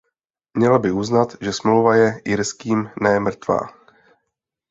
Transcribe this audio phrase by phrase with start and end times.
[0.57, 3.59] Měla by uznat, že Smlouva je irským ne mrtvá.